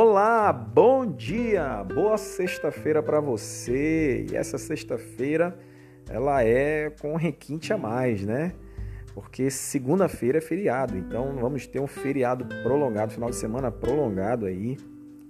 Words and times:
Olá, 0.00 0.52
bom 0.52 1.04
dia, 1.04 1.82
boa 1.82 2.16
sexta-feira 2.16 3.02
para 3.02 3.18
você. 3.18 4.28
E 4.30 4.36
essa 4.36 4.56
sexta-feira 4.56 5.58
ela 6.08 6.44
é 6.44 6.88
com 6.88 7.16
requinte 7.16 7.72
a 7.72 7.76
mais, 7.76 8.22
né? 8.22 8.52
Porque 9.12 9.50
segunda-feira 9.50 10.38
é 10.38 10.40
feriado, 10.40 10.96
então 10.96 11.34
vamos 11.40 11.66
ter 11.66 11.80
um 11.80 11.88
feriado 11.88 12.46
prolongado, 12.62 13.12
final 13.12 13.28
de 13.28 13.34
semana 13.34 13.72
prolongado 13.72 14.46
aí. 14.46 14.76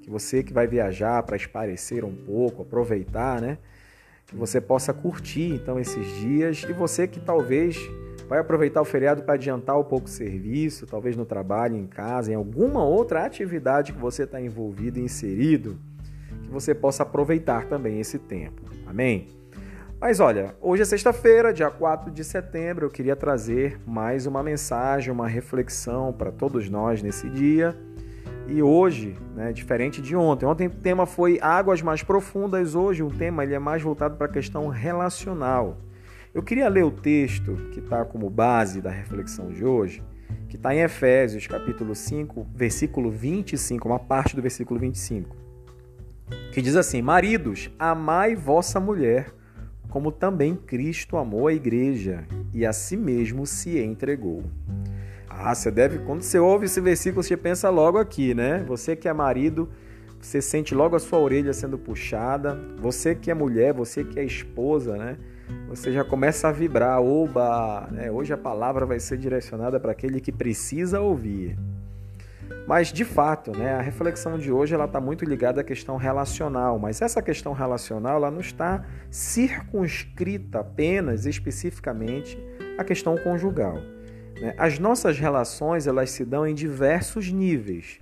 Que 0.02 0.10
você 0.10 0.42
que 0.42 0.52
vai 0.52 0.66
viajar 0.66 1.22
para 1.22 1.34
esparecer 1.34 2.04
um 2.04 2.14
pouco, 2.14 2.60
aproveitar, 2.60 3.40
né? 3.40 3.56
Que 4.26 4.36
você 4.36 4.60
possa 4.60 4.92
curtir 4.92 5.54
então 5.54 5.80
esses 5.80 6.06
dias 6.18 6.62
e 6.68 6.74
você 6.74 7.08
que 7.08 7.20
talvez 7.20 7.78
Vai 8.28 8.38
aproveitar 8.38 8.82
o 8.82 8.84
feriado 8.84 9.22
para 9.22 9.34
adiantar 9.34 9.78
um 9.80 9.84
pouco 9.84 10.06
o 10.06 10.10
serviço, 10.10 10.86
talvez 10.86 11.16
no 11.16 11.24
trabalho, 11.24 11.74
em 11.76 11.86
casa, 11.86 12.30
em 12.30 12.34
alguma 12.34 12.84
outra 12.84 13.24
atividade 13.24 13.92
que 13.92 13.98
você 13.98 14.24
está 14.24 14.38
envolvido 14.38 14.98
e 14.98 15.02
inserido, 15.02 15.78
que 16.42 16.50
você 16.50 16.74
possa 16.74 17.04
aproveitar 17.04 17.64
também 17.66 17.98
esse 17.98 18.18
tempo. 18.18 18.60
Amém? 18.86 19.28
Mas 19.98 20.20
olha, 20.20 20.54
hoje 20.60 20.82
é 20.82 20.84
sexta-feira, 20.84 21.52
dia 21.52 21.70
4 21.70 22.10
de 22.10 22.22
setembro, 22.22 22.86
eu 22.86 22.90
queria 22.90 23.16
trazer 23.16 23.80
mais 23.86 24.26
uma 24.26 24.42
mensagem, 24.42 25.10
uma 25.10 25.26
reflexão 25.26 26.12
para 26.12 26.30
todos 26.30 26.68
nós 26.68 27.02
nesse 27.02 27.28
dia. 27.30 27.74
E 28.46 28.62
hoje, 28.62 29.16
né, 29.34 29.52
diferente 29.52 30.00
de 30.00 30.14
ontem, 30.14 30.46
ontem 30.46 30.68
o 30.68 30.70
tema 30.70 31.04
foi 31.04 31.38
águas 31.42 31.82
mais 31.82 32.02
profundas, 32.02 32.74
hoje 32.74 33.02
o 33.02 33.10
tema 33.10 33.42
ele 33.42 33.54
é 33.54 33.58
mais 33.58 33.82
voltado 33.82 34.16
para 34.16 34.26
a 34.26 34.30
questão 34.30 34.68
relacional. 34.68 35.78
Eu 36.38 36.42
queria 36.44 36.68
ler 36.68 36.84
o 36.84 36.90
texto 36.92 37.56
que 37.72 37.80
está 37.80 38.04
como 38.04 38.30
base 38.30 38.80
da 38.80 38.90
reflexão 38.90 39.48
de 39.48 39.64
hoje, 39.64 40.04
que 40.48 40.54
está 40.54 40.72
em 40.72 40.82
Efésios, 40.82 41.48
capítulo 41.48 41.96
5, 41.96 42.46
versículo 42.54 43.10
25, 43.10 43.88
uma 43.88 43.98
parte 43.98 44.36
do 44.36 44.40
versículo 44.40 44.78
25, 44.78 45.36
que 46.52 46.62
diz 46.62 46.76
assim: 46.76 47.02
Maridos, 47.02 47.68
amai 47.76 48.36
vossa 48.36 48.78
mulher, 48.78 49.34
como 49.88 50.12
também 50.12 50.54
Cristo 50.54 51.16
amou 51.16 51.48
a 51.48 51.52
igreja 51.52 52.24
e 52.54 52.64
a 52.64 52.72
si 52.72 52.96
mesmo 52.96 53.44
se 53.44 53.76
entregou. 53.76 54.44
Ah, 55.28 55.52
você 55.52 55.72
deve, 55.72 55.98
quando 56.04 56.22
você 56.22 56.38
ouve 56.38 56.66
esse 56.66 56.80
versículo, 56.80 57.20
você 57.20 57.36
pensa 57.36 57.68
logo 57.68 57.98
aqui, 57.98 58.32
né? 58.32 58.62
Você 58.68 58.94
que 58.94 59.08
é 59.08 59.12
marido, 59.12 59.68
você 60.20 60.40
sente 60.40 60.72
logo 60.72 60.94
a 60.94 61.00
sua 61.00 61.18
orelha 61.18 61.52
sendo 61.52 61.76
puxada. 61.76 62.54
Você 62.76 63.12
que 63.16 63.28
é 63.28 63.34
mulher, 63.34 63.72
você 63.72 64.04
que 64.04 64.20
é 64.20 64.24
esposa, 64.24 64.96
né? 64.96 65.16
Você 65.68 65.92
já 65.92 66.04
começa 66.04 66.48
a 66.48 66.52
vibrar, 66.52 67.00
oba, 67.00 67.88
né? 67.90 68.10
hoje 68.10 68.32
a 68.32 68.38
palavra 68.38 68.86
vai 68.86 68.98
ser 68.98 69.18
direcionada 69.18 69.78
para 69.78 69.92
aquele 69.92 70.20
que 70.20 70.32
precisa 70.32 71.00
ouvir. 71.00 71.58
Mas 72.66 72.92
de 72.92 73.04
fato, 73.04 73.50
né, 73.56 73.74
a 73.74 73.80
reflexão 73.80 74.38
de 74.38 74.52
hoje 74.52 74.74
ela 74.74 74.84
está 74.84 75.00
muito 75.00 75.24
ligada 75.24 75.60
à 75.62 75.64
questão 75.64 75.96
relacional, 75.96 76.78
mas 76.78 77.00
essa 77.00 77.22
questão 77.22 77.52
relacional 77.52 78.16
ela 78.16 78.30
não 78.30 78.40
está 78.40 78.84
circunscrita 79.10 80.60
apenas 80.60 81.24
especificamente 81.24 82.38
à 82.76 82.84
questão 82.84 83.16
conjugal. 83.16 83.76
Né? 84.40 84.54
As 84.58 84.78
nossas 84.78 85.18
relações 85.18 85.86
elas 85.86 86.10
se 86.10 86.24
dão 86.24 86.46
em 86.46 86.54
diversos 86.54 87.32
níveis. 87.32 87.98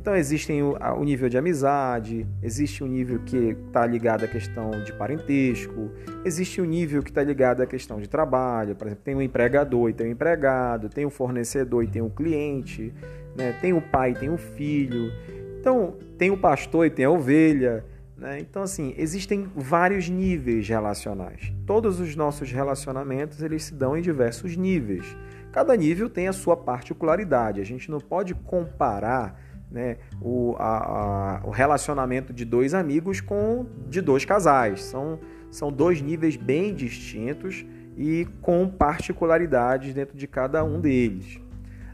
Então 0.00 0.16
existem 0.16 0.62
o, 0.62 0.78
o 0.96 1.04
nível 1.04 1.28
de 1.28 1.36
amizade, 1.36 2.26
existe 2.42 2.82
o 2.82 2.86
nível 2.86 3.18
que 3.18 3.54
está 3.66 3.86
ligado 3.86 4.24
à 4.24 4.26
questão 4.26 4.70
de 4.82 4.94
parentesco, 4.94 5.90
existe 6.24 6.58
o 6.58 6.64
nível 6.64 7.02
que 7.02 7.10
está 7.10 7.22
ligado 7.22 7.62
à 7.62 7.66
questão 7.66 8.00
de 8.00 8.08
trabalho, 8.08 8.74
por 8.74 8.86
exemplo, 8.86 9.04
tem 9.04 9.14
o 9.14 9.20
empregador 9.20 9.90
e 9.90 9.92
tem 9.92 10.06
o 10.06 10.10
empregado, 10.12 10.88
tem 10.88 11.04
o 11.04 11.10
fornecedor 11.10 11.84
e 11.84 11.86
tem 11.86 12.00
o 12.00 12.08
cliente, 12.08 12.94
né? 13.36 13.52
tem 13.60 13.74
o 13.74 13.82
pai 13.82 14.12
e 14.12 14.14
tem 14.14 14.30
o 14.30 14.38
filho, 14.38 15.12
então 15.60 15.98
tem 16.16 16.30
o 16.30 16.38
pastor 16.38 16.86
e 16.86 16.90
tem 16.90 17.04
a 17.04 17.10
ovelha. 17.10 17.84
Né? 18.16 18.38
Então, 18.40 18.62
assim, 18.62 18.94
existem 18.96 19.50
vários 19.54 20.08
níveis 20.08 20.66
relacionais. 20.66 21.52
Todos 21.66 22.00
os 22.00 22.16
nossos 22.16 22.50
relacionamentos 22.50 23.42
eles 23.42 23.64
se 23.64 23.74
dão 23.74 23.98
em 23.98 24.00
diversos 24.00 24.56
níveis. 24.56 25.14
Cada 25.52 25.76
nível 25.76 26.08
tem 26.08 26.26
a 26.26 26.32
sua 26.32 26.56
particularidade. 26.56 27.60
A 27.60 27.64
gente 27.64 27.90
não 27.90 27.98
pode 27.98 28.34
comparar 28.34 29.49
né, 29.70 29.98
o, 30.20 30.56
a, 30.58 31.38
a, 31.38 31.46
o 31.46 31.50
relacionamento 31.50 32.32
de 32.32 32.44
dois 32.44 32.74
amigos 32.74 33.20
com 33.20 33.66
de 33.88 34.00
dois 34.00 34.24
casais. 34.24 34.82
São, 34.84 35.18
são 35.50 35.72
dois 35.72 36.00
níveis 36.00 36.36
bem 36.36 36.74
distintos 36.74 37.64
e 37.96 38.26
com 38.40 38.68
particularidades 38.68 39.94
dentro 39.94 40.16
de 40.16 40.26
cada 40.26 40.64
um 40.64 40.80
deles. 40.80 41.40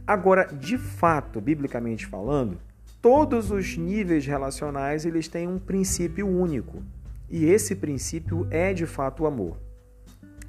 Agora, 0.07 0.45
de 0.45 0.79
fato, 0.79 1.41
biblicamente 1.41 2.07
falando, 2.07 2.59
todos 3.03 3.51
os 3.51 3.77
níveis 3.77 4.25
relacionais 4.25 5.05
eles 5.05 5.29
têm 5.29 5.49
um 5.49 5.59
princípio 5.59 6.27
único. 6.27 6.83
E 7.29 7.45
esse 7.47 7.75
princípio 7.75 8.47
é 8.51 8.73
de 8.73 8.87
fato 8.87 9.25
o 9.25 9.27
amor. 9.27 9.57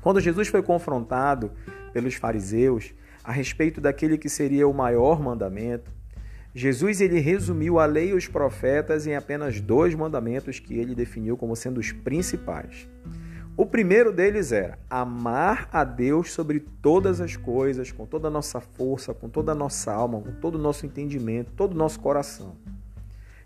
Quando 0.02 0.22
Jesus 0.22 0.48
foi 0.48 0.62
confrontado 0.62 1.52
pelos 1.92 2.14
fariseus 2.14 2.94
a 3.24 3.32
respeito 3.32 3.82
daquele 3.82 4.18
que 4.18 4.30
seria 4.30 4.68
o 4.68 4.74
maior 4.74 5.20
mandamento, 5.20 5.92
Jesus 6.58 7.02
ele 7.02 7.20
resumiu 7.20 7.78
a 7.78 7.86
lei 7.86 8.10
e 8.10 8.14
os 8.14 8.28
profetas 8.28 9.06
em 9.06 9.16
apenas 9.16 9.62
dois 9.62 9.94
mandamentos 9.94 10.58
que 10.58 10.74
ele 10.74 10.96
definiu 10.96 11.38
como 11.38 11.56
sendo 11.56 11.80
os 11.80 11.92
principais. 11.92 12.88
O 13.56 13.64
primeiro 13.64 14.12
deles 14.12 14.52
era 14.52 14.80
amar 14.90 15.70
a 15.72 15.84
Deus 15.84 16.32
sobre 16.32 16.60
todas 16.60 17.22
as 17.22 17.38
coisas, 17.38 17.92
com 17.92 18.08
toda 18.08 18.28
a 18.28 18.32
nossa 18.32 18.60
força, 18.60 19.14
com 19.14 19.30
toda 19.30 19.52
a 19.52 19.56
nossa 19.56 19.94
alma, 19.94 20.20
com 20.20 20.32
todo 20.32 20.56
o 20.56 20.58
nosso 20.58 20.84
entendimento, 20.84 21.52
todo 21.52 21.74
o 21.74 21.78
nosso 21.78 22.00
coração. 22.00 22.56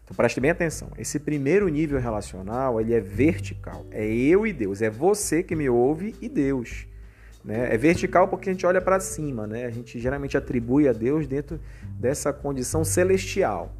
Então 0.05 0.15
preste 0.15 0.39
bem 0.39 0.51
atenção. 0.51 0.87
Esse 0.97 1.19
primeiro 1.19 1.67
nível 1.67 1.99
relacional, 1.99 2.79
ele 2.79 2.93
é 2.93 3.01
vertical. 3.01 3.85
É 3.91 4.05
eu 4.07 4.47
e 4.47 4.53
Deus, 4.53 4.81
é 4.81 4.89
você 4.89 5.43
que 5.43 5.53
me 5.53 5.69
ouve 5.69 6.15
e 6.21 6.29
Deus. 6.29 6.87
Né? 7.43 7.73
É 7.73 7.77
vertical 7.77 8.27
porque 8.27 8.49
a 8.49 8.53
gente 8.53 8.65
olha 8.65 8.81
para 8.81 8.99
cima, 8.99 9.47
né? 9.47 9.65
a 9.65 9.69
gente 9.69 9.99
geralmente 9.99 10.37
atribui 10.37 10.87
a 10.87 10.93
Deus 10.93 11.27
dentro 11.27 11.59
dessa 11.99 12.31
condição 12.31 12.83
celestial. 12.83 13.75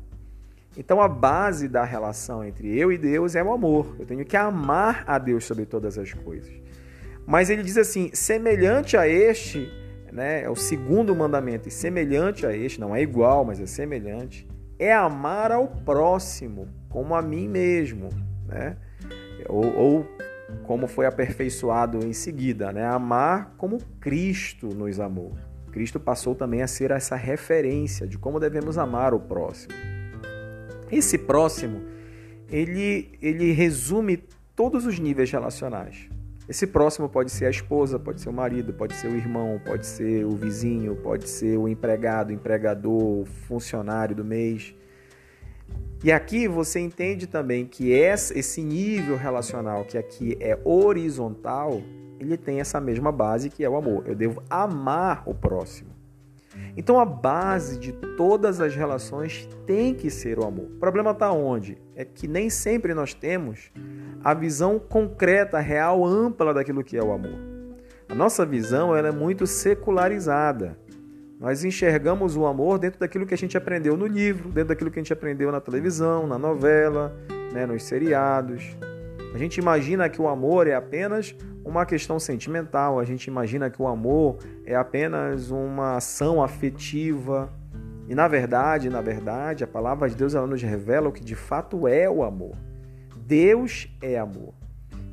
Então 0.78 1.02
a 1.02 1.08
base 1.08 1.68
da 1.68 1.84
relação 1.84 2.44
entre 2.44 2.78
eu 2.78 2.92
e 2.92 2.98
Deus 2.98 3.36
é 3.36 3.44
o 3.44 3.52
amor. 3.52 3.96
Eu 4.00 4.06
tenho 4.06 4.26
que 4.26 4.38
amar 4.38 5.04
a 5.06 5.18
Deus 5.18 5.44
sobre 5.44 5.66
todas 5.66 5.98
as 5.98 6.14
coisas. 6.14 6.52
Mas 7.26 7.50
ele 7.50 7.62
diz 7.62 7.78
assim: 7.78 8.10
semelhante 8.14 8.96
a 8.96 9.08
este, 9.08 9.70
né, 10.12 10.44
é 10.44 10.50
o 10.50 10.56
segundo 10.56 11.16
mandamento, 11.16 11.68
e 11.68 11.72
semelhante 11.72 12.46
a 12.46 12.56
este, 12.56 12.80
não 12.80 12.96
é 12.96 13.02
igual, 13.02 13.44
mas 13.44 13.60
é 13.60 13.66
semelhante, 13.66 14.48
é 14.80 14.94
amar 14.94 15.52
ao 15.52 15.68
próximo 15.68 16.68
como 16.90 17.14
a 17.16 17.22
mim 17.22 17.48
mesmo. 17.48 18.10
Né? 18.48 18.78
Ou, 19.48 19.76
ou 19.76 20.08
como 20.64 20.88
foi 20.88 21.06
aperfeiçoado 21.06 22.06
em 22.06 22.14
seguida, 22.14 22.72
né? 22.72 22.86
Amar 22.86 23.54
como 23.58 23.80
Cristo 24.00 24.68
nos 24.68 25.00
amou. 25.00 25.36
Cristo 25.72 26.00
passou 26.00 26.36
também 26.36 26.62
a 26.62 26.68
ser 26.68 26.92
essa 26.92 27.16
referência 27.16 28.06
de 28.06 28.18
como 28.18 28.40
devemos 28.40 28.78
amar 28.78 29.14
o 29.14 29.20
próximo. 29.20 29.74
Esse 30.92 31.18
próximo, 31.18 31.82
ele, 32.50 33.18
ele 33.22 33.52
resume 33.54 34.24
todos 34.56 34.86
os 34.86 35.00
níveis 35.00 35.32
relacionais. 35.32 36.10
Esse 36.50 36.68
próximo 36.68 37.08
pode 37.08 37.32
ser 37.32 37.46
a 37.46 37.50
esposa, 37.50 37.98
pode 37.98 38.20
ser 38.20 38.28
o 38.28 38.34
marido, 38.34 38.74
pode 38.74 38.94
ser 38.96 39.08
o 39.08 39.16
irmão, 39.16 39.62
pode 39.64 39.86
ser 39.86 40.26
o 40.26 40.32
vizinho, 40.32 40.98
pode 40.98 41.30
ser 41.30 41.58
o 41.58 41.68
empregado, 41.68 42.34
empregador, 42.34 43.26
funcionário 43.48 44.14
do 44.14 44.26
mês. 44.26 44.76
E 46.04 46.12
aqui 46.12 46.48
você 46.48 46.80
entende 46.80 47.28
também 47.28 47.66
que 47.66 47.92
esse 47.92 48.62
nível 48.64 49.16
relacional, 49.16 49.86
que 49.86 49.98
aqui 49.98 50.36
é 50.40 50.58
horizontal, 50.64 51.82
ele 52.20 52.38
tem 52.38 52.60
essa 52.60 52.82
mesma 52.82 53.12
base 53.12 53.50
que 53.50 53.64
é 53.64 53.70
o 53.70 53.76
amor. 53.76 54.04
Eu 54.08 54.16
devo 54.16 54.42
amar 54.50 55.24
o 55.28 55.34
próximo. 55.34 55.92
Então 56.76 57.00
a 57.00 57.06
base 57.06 57.78
de 57.78 57.92
todas 58.18 58.60
as 58.60 58.76
relações 58.76 59.48
tem 59.66 59.94
que 59.94 60.10
ser 60.10 60.40
o 60.40 60.46
amor. 60.46 60.66
O 60.66 60.80
problema 60.80 61.12
está 61.12 61.32
onde? 61.32 61.78
É 61.96 62.04
que 62.04 62.28
nem 62.28 62.50
sempre 62.50 62.94
nós 62.94 63.14
temos 63.14 63.72
a 64.24 64.34
visão 64.34 64.80
concreta, 64.80 65.60
real, 65.60 66.06
ampla 66.06 66.54
daquilo 66.54 66.84
que 66.84 66.98
é 66.98 67.04
o 67.04 67.12
amor. 67.12 67.40
A 68.10 68.16
nossa 68.16 68.46
visão 68.46 68.96
ela 68.96 69.08
é 69.08 69.12
muito 69.12 69.48
secularizada. 69.48 70.78
Nós 71.42 71.64
enxergamos 71.64 72.38
o 72.38 72.46
amor 72.46 72.78
dentro 72.78 73.00
daquilo 73.00 73.26
que 73.26 73.34
a 73.34 73.38
gente 73.38 73.58
aprendeu 73.58 73.98
no 73.98 74.06
livro, 74.06 74.50
dentro 74.50 74.68
daquilo 74.68 74.92
que 74.92 75.00
a 75.00 75.02
gente 75.02 75.12
aprendeu 75.12 75.52
na 75.52 75.60
televisão, 75.60 76.28
na 76.28 76.38
novela, 76.38 77.18
né, 77.52 77.66
nos 77.66 77.82
seriados. 77.82 78.78
A 79.34 79.40
gente 79.40 79.58
imagina 79.58 80.08
que 80.08 80.22
o 80.22 80.28
amor 80.28 80.68
é 80.68 80.76
apenas 80.76 81.36
uma 81.66 81.84
questão 81.84 82.20
sentimental, 82.20 83.00
a 83.00 83.04
gente 83.04 83.26
imagina 83.26 83.72
que 83.72 83.82
o 83.82 83.88
amor 83.88 84.38
é 84.68 84.76
apenas 84.76 85.50
uma 85.50 85.96
ação 85.96 86.44
afetiva. 86.44 87.52
E 88.08 88.14
na 88.14 88.28
verdade, 88.28 88.88
na 88.88 89.02
verdade, 89.02 89.64
a 89.64 89.68
palavra 89.68 90.08
de 90.08 90.16
Deus 90.16 90.36
ela 90.36 90.46
nos 90.46 90.62
revela 90.62 91.10
o 91.10 91.12
que 91.12 91.24
de 91.24 91.36
fato 91.36 91.88
é 91.88 92.08
o 92.08 92.22
amor. 92.22 92.56
Deus 93.18 93.90
é 94.00 94.16
amor. 94.16 94.61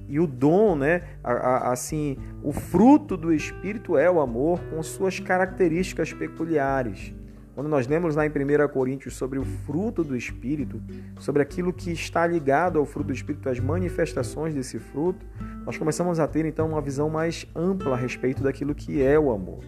E 0.09 0.19
o 0.19 0.27
dom, 0.27 0.75
né, 0.75 1.03
assim, 1.23 2.17
o 2.43 2.51
fruto 2.51 3.17
do 3.17 3.33
Espírito 3.33 3.97
é 3.99 4.11
o 4.11 4.21
amor 4.21 4.59
com 4.71 4.83
suas 4.83 5.21
características 5.21 6.13
peculiares. 6.13 7.13
Quando 7.55 7.69
nós 7.69 7.87
lemos 7.89 8.15
lá 8.15 8.25
em 8.25 8.31
1 8.31 8.69
Coríntios 8.69 9.17
sobre 9.17 9.39
o 9.39 9.45
fruto 9.45 10.05
do 10.05 10.17
Espírito, 10.17 10.81
sobre 11.19 11.43
aquilo 11.43 11.73
que 11.73 11.91
está 11.91 12.27
ligado 12.27 12.79
ao 12.79 12.87
fruto 12.87 13.09
do 13.09 13.13
Espírito, 13.13 13.49
as 13.51 13.59
manifestações 13.59 14.55
desse 14.55 14.79
fruto, 14.79 15.27
nós 15.67 15.77
começamos 15.77 16.21
a 16.21 16.27
ter 16.29 16.47
então 16.47 16.69
uma 16.69 16.81
visão 16.81 17.11
mais 17.11 17.47
ampla 17.55 17.95
a 17.95 17.97
respeito 17.97 18.43
daquilo 18.43 18.75
que 18.75 19.03
é 19.03 19.19
o 19.19 19.31
amor. 19.33 19.59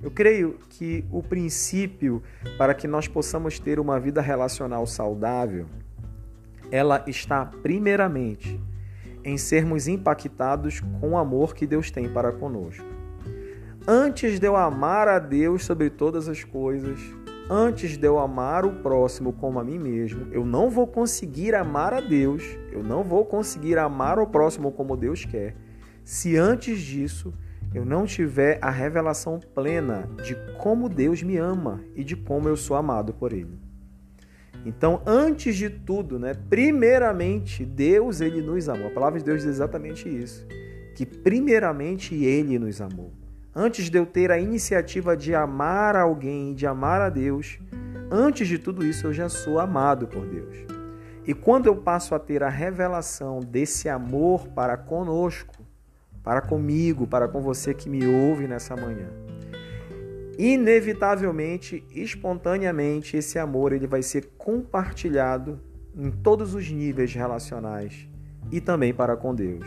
Eu 0.00 0.10
creio 0.10 0.56
que 0.70 1.04
o 1.10 1.22
princípio 1.22 2.22
para 2.56 2.74
que 2.74 2.88
nós 2.88 3.06
possamos 3.08 3.58
ter 3.58 3.78
uma 3.78 4.00
vida 4.00 4.20
relacional 4.20 4.86
saudável, 4.86 5.66
ela 6.70 7.04
está 7.06 7.44
primeiramente 7.44 8.60
em 9.24 9.36
sermos 9.36 9.88
impactados 9.88 10.80
com 11.00 11.10
o 11.10 11.16
amor 11.16 11.54
que 11.54 11.66
Deus 11.66 11.90
tem 11.90 12.08
para 12.08 12.32
conosco. 12.32 12.84
Antes 13.86 14.38
de 14.38 14.46
eu 14.46 14.56
amar 14.56 15.08
a 15.08 15.18
Deus 15.18 15.64
sobre 15.64 15.90
todas 15.90 16.28
as 16.28 16.44
coisas, 16.44 17.00
antes 17.50 17.96
de 17.96 18.06
eu 18.06 18.18
amar 18.18 18.64
o 18.64 18.76
próximo 18.76 19.32
como 19.32 19.58
a 19.58 19.64
mim 19.64 19.78
mesmo, 19.78 20.28
eu 20.32 20.44
não 20.44 20.70
vou 20.70 20.86
conseguir 20.86 21.54
amar 21.54 21.92
a 21.92 22.00
Deus, 22.00 22.42
eu 22.70 22.82
não 22.82 23.02
vou 23.02 23.24
conseguir 23.24 23.78
amar 23.78 24.18
o 24.18 24.26
próximo 24.26 24.70
como 24.70 24.96
Deus 24.96 25.24
quer, 25.24 25.56
se 26.04 26.36
antes 26.36 26.80
disso 26.80 27.34
eu 27.74 27.84
não 27.84 28.04
tiver 28.04 28.58
a 28.60 28.70
revelação 28.70 29.40
plena 29.54 30.08
de 30.22 30.36
como 30.58 30.88
Deus 30.88 31.22
me 31.22 31.36
ama 31.36 31.82
e 31.96 32.04
de 32.04 32.14
como 32.14 32.48
eu 32.48 32.56
sou 32.56 32.76
amado 32.76 33.14
por 33.14 33.32
Ele. 33.32 33.58
Então, 34.64 35.02
antes 35.04 35.56
de 35.56 35.68
tudo, 35.68 36.18
né, 36.18 36.34
primeiramente, 36.48 37.64
Deus 37.64 38.20
ele 38.20 38.40
nos 38.40 38.68
amou. 38.68 38.86
A 38.86 38.90
palavra 38.90 39.18
de 39.18 39.24
Deus 39.24 39.42
diz 39.42 39.50
exatamente 39.50 40.08
isso, 40.08 40.46
que 40.94 41.04
primeiramente 41.04 42.14
ele 42.14 42.58
nos 42.58 42.80
amou. 42.80 43.12
Antes 43.54 43.90
de 43.90 43.98
eu 43.98 44.06
ter 44.06 44.30
a 44.30 44.38
iniciativa 44.38 45.16
de 45.16 45.34
amar 45.34 45.96
alguém, 45.96 46.54
de 46.54 46.66
amar 46.66 47.00
a 47.00 47.10
Deus, 47.10 47.58
antes 48.10 48.48
de 48.48 48.58
tudo 48.58 48.84
isso 48.84 49.08
eu 49.08 49.12
já 49.12 49.28
sou 49.28 49.58
amado 49.58 50.06
por 50.06 50.24
Deus. 50.24 50.56
E 51.26 51.34
quando 51.34 51.66
eu 51.66 51.76
passo 51.76 52.14
a 52.14 52.18
ter 52.18 52.42
a 52.42 52.48
revelação 52.48 53.40
desse 53.40 53.88
amor 53.88 54.48
para 54.48 54.76
conosco, 54.76 55.54
para 56.22 56.40
comigo, 56.40 57.06
para 57.06 57.28
com 57.28 57.40
você 57.40 57.74
que 57.74 57.88
me 57.88 58.06
ouve 58.06 58.46
nessa 58.46 58.74
manhã, 58.74 59.08
inevitavelmente, 60.38 61.84
espontaneamente, 61.90 63.16
esse 63.16 63.38
amor 63.38 63.72
ele 63.72 63.86
vai 63.86 64.02
ser 64.02 64.30
compartilhado 64.38 65.60
em 65.96 66.10
todos 66.10 66.54
os 66.54 66.70
níveis 66.70 67.12
relacionais 67.14 68.08
e 68.50 68.60
também 68.60 68.94
para 68.94 69.16
com 69.16 69.34
Deus. 69.34 69.66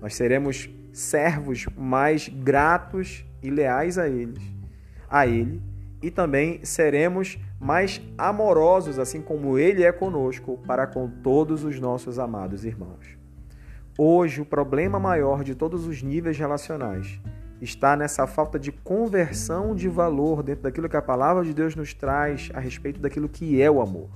Nós 0.00 0.14
seremos 0.14 0.68
servos 0.92 1.66
mais 1.76 2.28
gratos 2.28 3.24
e 3.42 3.50
leais 3.50 3.98
a 3.98 4.08
eles, 4.08 4.42
a 5.08 5.26
ele, 5.26 5.62
e 6.02 6.10
também 6.10 6.64
seremos 6.64 7.38
mais 7.58 8.00
amorosos, 8.18 8.98
assim 8.98 9.22
como 9.22 9.58
ele 9.58 9.84
é 9.84 9.90
conosco, 9.90 10.58
para 10.66 10.86
com 10.86 11.08
todos 11.08 11.64
os 11.64 11.80
nossos 11.80 12.18
amados 12.18 12.64
irmãos. 12.64 13.16
Hoje, 13.96 14.40
o 14.40 14.44
problema 14.44 14.98
maior 14.98 15.42
de 15.42 15.54
todos 15.54 15.86
os 15.86 16.02
níveis 16.02 16.36
relacionais 16.36 17.20
está 17.64 17.96
nessa 17.96 18.26
falta 18.26 18.58
de 18.58 18.70
conversão 18.70 19.74
de 19.74 19.88
valor 19.88 20.42
dentro 20.42 20.62
daquilo 20.62 20.88
que 20.88 20.96
a 20.96 21.02
palavra 21.02 21.44
de 21.44 21.54
Deus 21.54 21.74
nos 21.74 21.94
traz 21.94 22.50
a 22.54 22.60
respeito 22.60 23.00
daquilo 23.00 23.28
que 23.28 23.60
é 23.60 23.70
o 23.70 23.80
amor. 23.80 24.10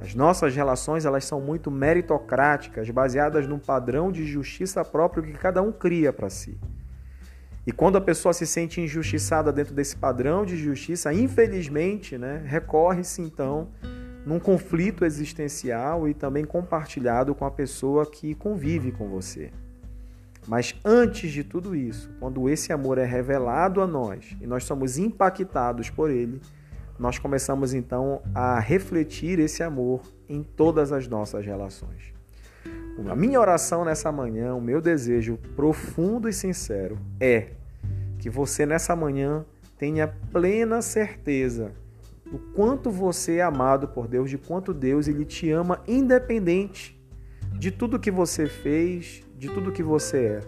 As 0.00 0.14
nossas 0.14 0.54
relações 0.54 1.04
elas 1.04 1.24
são 1.24 1.40
muito 1.40 1.70
meritocráticas, 1.70 2.88
baseadas 2.90 3.46
num 3.46 3.58
padrão 3.58 4.10
de 4.10 4.24
justiça 4.24 4.84
próprio 4.84 5.22
que 5.22 5.32
cada 5.32 5.62
um 5.62 5.70
cria 5.70 6.12
para 6.12 6.30
si. 6.30 6.58
E 7.64 7.70
quando 7.70 7.96
a 7.96 8.00
pessoa 8.00 8.32
se 8.32 8.44
sente 8.44 8.80
injustiçada 8.80 9.52
dentro 9.52 9.74
desse 9.74 9.96
padrão 9.96 10.44
de 10.44 10.56
justiça, 10.56 11.12
infelizmente, 11.12 12.18
né, 12.18 12.42
recorre-se 12.44 13.22
então 13.22 13.68
num 14.26 14.40
conflito 14.40 15.04
existencial 15.04 16.08
e 16.08 16.14
também 16.14 16.44
compartilhado 16.44 17.34
com 17.34 17.44
a 17.44 17.50
pessoa 17.50 18.04
que 18.04 18.34
convive 18.34 18.90
com 18.90 19.08
você. 19.08 19.52
Mas 20.46 20.74
antes 20.84 21.30
de 21.30 21.44
tudo 21.44 21.74
isso, 21.74 22.10
quando 22.18 22.48
esse 22.48 22.72
amor 22.72 22.98
é 22.98 23.04
revelado 23.04 23.80
a 23.80 23.86
nós 23.86 24.36
e 24.40 24.46
nós 24.46 24.64
somos 24.64 24.98
impactados 24.98 25.88
por 25.88 26.10
ele, 26.10 26.40
nós 26.98 27.18
começamos 27.18 27.72
então 27.72 28.22
a 28.34 28.58
refletir 28.58 29.38
esse 29.38 29.62
amor 29.62 30.02
em 30.28 30.42
todas 30.42 30.92
as 30.92 31.06
nossas 31.06 31.44
relações. 31.44 32.12
A 33.08 33.16
minha 33.16 33.40
oração 33.40 33.84
nessa 33.84 34.12
manhã, 34.12 34.54
o 34.54 34.60
meu 34.60 34.80
desejo 34.80 35.38
profundo 35.56 36.28
e 36.28 36.32
sincero 36.32 36.98
é 37.18 37.52
que 38.18 38.28
você 38.28 38.66
nessa 38.66 38.94
manhã 38.94 39.44
tenha 39.78 40.06
plena 40.30 40.82
certeza 40.82 41.72
do 42.30 42.38
quanto 42.54 42.90
você 42.90 43.36
é 43.36 43.42
amado 43.42 43.88
por 43.88 44.06
Deus, 44.06 44.30
de 44.30 44.38
quanto 44.38 44.72
Deus 44.72 45.08
ele 45.08 45.24
te 45.24 45.50
ama 45.50 45.82
independente 45.88 47.01
de 47.58 47.70
tudo 47.70 47.98
que 47.98 48.10
você 48.10 48.46
fez, 48.46 49.22
de 49.38 49.48
tudo 49.48 49.72
que 49.72 49.82
você 49.82 50.24
é. 50.24 50.40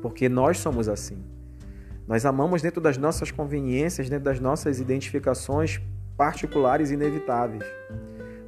Porque 0.00 0.28
nós 0.28 0.58
somos 0.58 0.88
assim. 0.88 1.22
Nós 2.06 2.26
amamos 2.26 2.60
dentro 2.60 2.80
das 2.80 2.98
nossas 2.98 3.30
conveniências, 3.30 4.08
dentro 4.08 4.24
das 4.24 4.40
nossas 4.40 4.80
identificações 4.80 5.80
particulares 6.16 6.90
e 6.90 6.94
inevitáveis. 6.94 7.64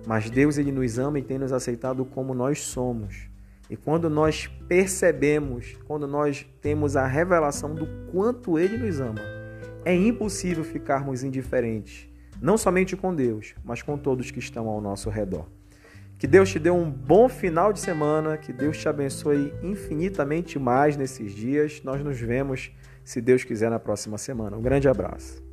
Mas 0.07 0.29
Deus 0.29 0.59
ele 0.59 0.73
nos 0.73 0.99
ama 0.99 1.19
e 1.19 1.23
tem 1.23 1.39
nos 1.39 1.53
aceitado 1.53 2.05
como 2.05 2.35
nós 2.35 2.61
somos. 2.61 3.29
E 3.71 3.77
quando 3.77 4.11
nós 4.11 4.47
percebemos, 4.69 5.77
quando 5.87 6.07
nós 6.07 6.47
temos 6.61 6.97
a 6.97 7.07
revelação 7.07 7.75
do 7.75 7.87
quanto 8.13 8.59
ele 8.59 8.77
nos 8.77 9.01
ama, 9.01 9.21
é 9.85 9.95
impossível 9.95 10.63
ficarmos 10.65 11.23
indiferentes, 11.23 12.09
não 12.41 12.59
somente 12.59 12.97
com 12.97 13.15
Deus, 13.15 13.55
mas 13.65 13.83
com 13.83 13.97
todos 13.97 14.31
que 14.31 14.39
estão 14.39 14.69
ao 14.69 14.81
nosso 14.81 15.09
redor. 15.09 15.47
Que 16.19 16.27
Deus 16.27 16.51
te 16.51 16.59
dê 16.59 16.71
um 16.71 16.91
bom 16.91 17.29
final 17.29 17.73
de 17.73 17.81
semana, 17.81 18.39
que 18.39 18.53
Deus 18.53 18.79
te 18.79 18.89
abençoe 18.89 19.53
infinitamente 19.63 20.59
mais 20.59 20.97
nesses 20.97 21.33
dias. 21.33 21.83
Nós 21.85 22.03
nos 22.03 22.19
vemos, 22.19 22.71
se 23.05 23.21
Deus 23.21 23.45
quiser, 23.45 23.71
na 23.71 23.79
próxima 23.79 24.17
semana. 24.17 24.57
Um 24.57 24.63
grande 24.63 24.89
abraço. 24.89 25.44